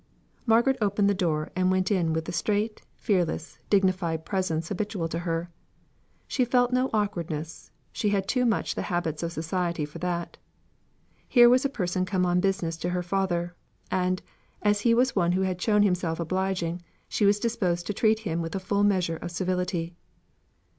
[0.47, 5.19] Margaret opened the door and went in with the straight, fearless, dignified presence habitual to
[5.19, 5.51] her.
[6.27, 10.37] She felt no awkwardness; she had too much the habits of society for that.
[11.27, 13.53] Here was a person come on business to her father;
[13.91, 14.23] and,
[14.63, 18.41] as he was one who had shown himself obliging, she was disposed to treat him
[18.41, 19.93] with a full measure of civility.